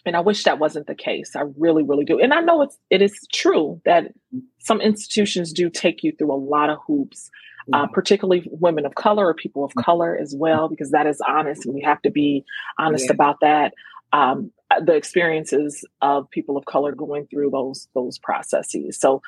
[0.05, 1.35] And I wish that wasn't the case.
[1.35, 2.19] I really, really do.
[2.19, 4.39] And I know it's it is true that mm-hmm.
[4.59, 7.29] some institutions do take you through a lot of hoops,
[7.73, 11.65] uh, particularly women of color or people of color as well, because that is honest,
[11.65, 12.43] and we have to be
[12.79, 13.13] honest yeah.
[13.13, 13.73] about that.
[14.13, 14.51] Um,
[14.83, 18.99] the experiences of people of color going through those those processes.
[18.99, 19.21] So,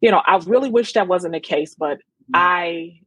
[0.00, 2.34] you know, I really wish that wasn't the case, but mm-hmm.
[2.34, 3.00] I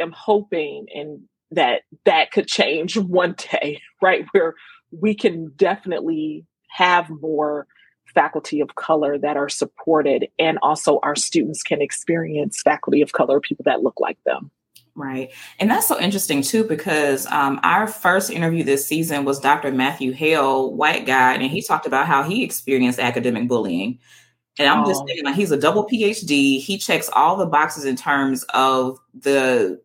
[0.00, 4.24] am hoping and that that could change one day, right?
[4.32, 4.54] Where
[4.90, 7.66] we can definitely have more
[8.14, 13.40] faculty of color that are supported and also our students can experience faculty of color
[13.40, 14.50] people that look like them
[14.96, 15.30] Right.
[15.58, 19.70] And that's so interesting too, because um, our first interview this season was Dr.
[19.70, 23.98] Matthew Hale, white guy, and he talked about how he experienced academic bullying.
[24.58, 24.86] And I'm oh.
[24.86, 26.60] just thinking like he's a double PhD.
[26.60, 29.82] He checks all the boxes in terms of the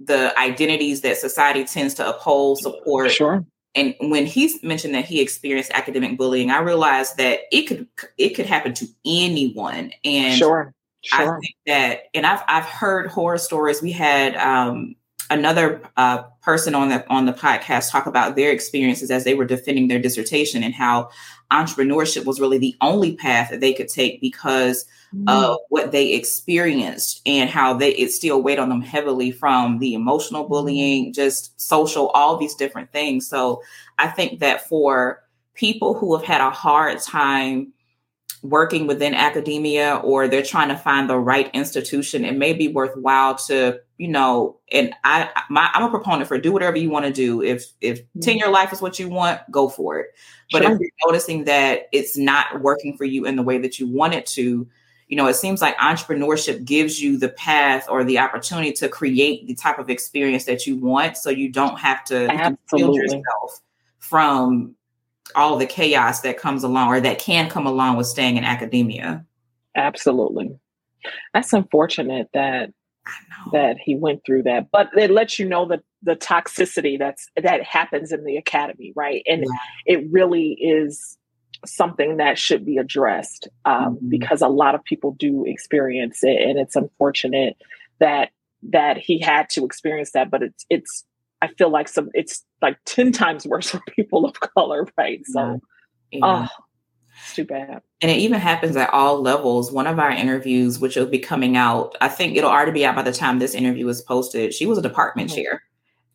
[0.00, 3.10] the identities that society tends to uphold, support.
[3.10, 3.44] Sure.
[3.74, 8.30] And when he mentioned that he experienced academic bullying, I realized that it could it
[8.30, 9.92] could happen to anyone.
[10.04, 10.74] And sure.
[11.02, 11.36] Sure.
[11.36, 13.82] I think that, and I've I've heard horror stories.
[13.82, 14.96] We had um,
[15.28, 19.44] another uh, person on the on the podcast talk about their experiences as they were
[19.44, 21.10] defending their dissertation and how
[21.54, 24.84] entrepreneurship was really the only path that they could take because
[25.14, 25.28] mm-hmm.
[25.28, 29.94] of what they experienced and how they it still weighed on them heavily from the
[29.94, 33.28] emotional bullying, just social, all these different things.
[33.28, 33.62] So
[33.98, 35.22] I think that for
[35.54, 37.72] people who have had a hard time
[38.44, 43.34] working within academia or they're trying to find the right institution, it may be worthwhile
[43.36, 47.12] to, you know, and I, my, I'm a proponent for do whatever you want to
[47.12, 47.42] do.
[47.42, 48.20] If if mm-hmm.
[48.20, 50.08] tenure life is what you want, go for it.
[50.52, 50.72] But sure.
[50.72, 54.12] if you're noticing that it's not working for you in the way that you want
[54.12, 54.68] it to,
[55.08, 59.46] you know, it seems like entrepreneurship gives you the path or the opportunity to create
[59.46, 63.60] the type of experience that you want, so you don't have to build yourself
[64.00, 64.74] from
[65.34, 69.24] all the chaos that comes along or that can come along with staying in academia.
[69.76, 70.58] Absolutely.
[71.32, 72.70] That's unfortunate that
[73.52, 74.70] that he went through that.
[74.70, 79.22] But it lets you know that the toxicity that's that happens in the academy, right?
[79.26, 79.96] And yeah.
[79.96, 81.18] it really is
[81.66, 84.08] something that should be addressed um, mm-hmm.
[84.08, 87.56] because a lot of people do experience it, and it's unfortunate
[88.00, 88.30] that
[88.70, 90.30] that he had to experience that.
[90.30, 91.04] But it's it's
[91.44, 95.20] I feel like some it's like 10 times worse for people of color, right?
[95.26, 95.60] So
[96.10, 96.20] yeah.
[96.22, 96.48] oh
[97.22, 97.80] it's too bad.
[98.00, 99.70] And it even happens at all levels.
[99.70, 102.96] One of our interviews, which will be coming out, I think it'll already be out
[102.96, 104.52] by the time this interview is posted.
[104.52, 105.42] She was a department mm-hmm.
[105.42, 105.62] chair.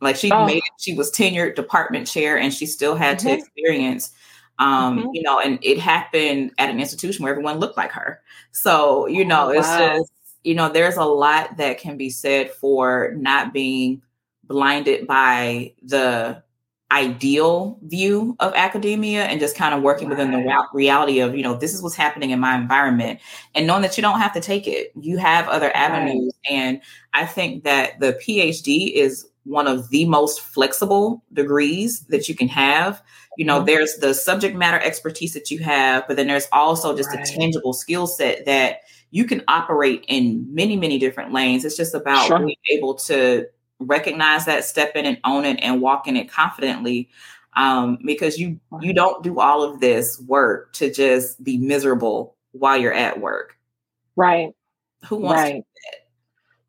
[0.02, 0.46] Like she oh.
[0.46, 3.28] made it, she was tenured department chair and she still had mm-hmm.
[3.30, 4.12] to experience
[4.60, 5.10] um, mm-hmm.
[5.14, 8.22] you know, and it happened at an institution where everyone looked like her.
[8.52, 9.98] So, you know, oh, it's wow.
[9.98, 10.12] just,
[10.44, 14.02] you know, there's a lot that can be said for not being
[14.50, 16.44] blinded by the
[16.92, 21.54] ideal view of academia and just kind of working within the reality of you know
[21.54, 23.20] this is what's happening in my environment
[23.54, 26.52] and knowing that you don't have to take it you have other avenues right.
[26.52, 26.82] and
[27.14, 32.48] i think that the phd is one of the most flexible degrees that you can
[32.48, 33.04] have
[33.38, 33.68] you know mm-hmm.
[33.68, 37.20] there's the subject matter expertise that you have but then there's also just right.
[37.20, 38.80] a tangible skill set that
[39.12, 42.40] you can operate in many many different lanes it's just about sure.
[42.40, 43.46] being able to
[43.80, 47.10] recognize that, step in and own it and walk in it confidently.
[47.56, 52.78] Um, because you you don't do all of this work to just be miserable while
[52.78, 53.58] you're at work.
[54.16, 54.54] Right.
[55.08, 55.64] Who wants right.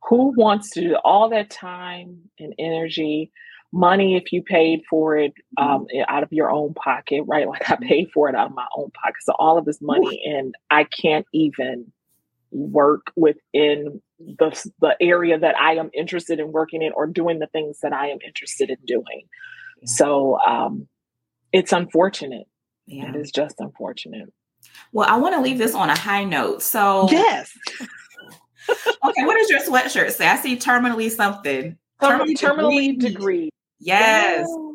[0.09, 3.31] Who wants to do all that time and energy,
[3.73, 6.03] money if you paid for it um, mm-hmm.
[6.09, 7.47] out of your own pocket, right?
[7.47, 9.23] Like I paid for it out of my own pocket.
[9.23, 10.39] So all of this money Ooh.
[10.39, 11.93] and I can't even
[12.51, 17.47] work within the the area that I am interested in working in or doing the
[17.47, 19.23] things that I am interested in doing.
[19.81, 19.87] Yeah.
[19.87, 20.89] So um,
[21.53, 22.47] it's unfortunate.
[22.87, 23.11] Yeah.
[23.11, 24.33] It is just unfortunate.
[24.93, 26.63] Well, I want to leave this on a high note.
[26.63, 27.53] So yes.
[28.71, 30.27] okay, what does your sweatshirt say?
[30.27, 31.77] I see terminally something.
[32.03, 33.11] Terminally, terminally degree.
[33.11, 33.51] degree.
[33.79, 34.47] Yes.
[34.49, 34.70] yes.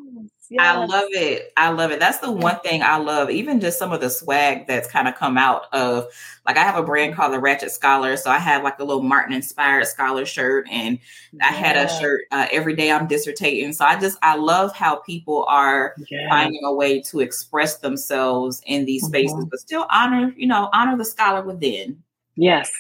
[0.50, 0.62] Yes.
[0.64, 1.54] I love it.
[1.58, 2.00] I love it.
[2.00, 3.30] That's the one thing I love.
[3.30, 6.08] Even just some of the swag that's kind of come out of
[6.46, 8.16] like I have a brand called the Ratchet Scholar.
[8.18, 11.00] So I have like a little Martin inspired scholar shirt and.
[11.41, 13.74] I had a shirt uh, every day I'm dissertating.
[13.74, 16.30] So I just I love how people are yeah.
[16.30, 19.50] finding a way to express themselves in these spaces, mm-hmm.
[19.50, 22.02] but still honor, you know, honor the scholar within.
[22.36, 22.72] Yes.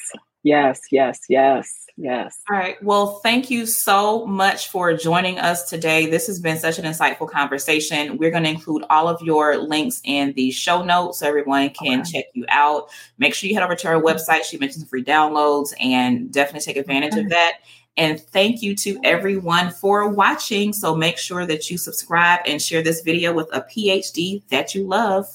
[0.45, 1.87] Yes, yes, yes.
[1.97, 2.37] Yes.
[2.51, 2.81] All right.
[2.83, 6.05] Well, thank you so much for joining us today.
[6.05, 8.17] This has been such an insightful conversation.
[8.17, 12.01] We're going to include all of your links in the show notes so everyone can
[12.01, 12.11] okay.
[12.11, 12.89] check you out.
[13.17, 14.43] Make sure you head over to our website.
[14.43, 17.21] She mentioned free downloads and definitely take advantage okay.
[17.21, 17.59] of that.
[17.97, 20.73] And thank you to everyone for watching.
[20.73, 24.85] So make sure that you subscribe and share this video with a PhD that you
[24.85, 25.25] love.